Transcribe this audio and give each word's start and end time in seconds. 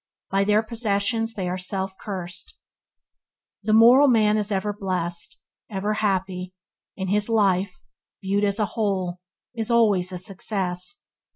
By 0.31 0.45
their 0.45 0.63
possessions 0.63 1.35
they 1.35 1.47
are 1.47 1.59
self 1.59 1.95
cursed. 1.99 2.57
The 3.61 3.71
moral 3.71 4.07
man 4.07 4.35
is 4.35 4.51
ever 4.51 4.73
blessed, 4.73 5.39
ever 5.69 5.93
happy, 5.93 6.55
and 6.97 7.11
his 7.11 7.29
life, 7.29 7.83
viewed 8.19 8.43
as 8.43 8.57
a 8.57 8.65
whole, 8.73 9.19
is 9.53 9.69
always 9.69 10.11
a 10.11 10.17
success. 10.17 11.03